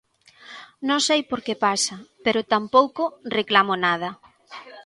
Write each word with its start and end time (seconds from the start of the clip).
Non 0.87 0.99
sei 1.07 1.21
por 1.29 1.39
que 1.45 1.55
pasa, 1.65 1.95
pero 2.23 2.49
tampouco 2.53 3.03
reclamo 3.39 3.73
nada. 3.85 4.09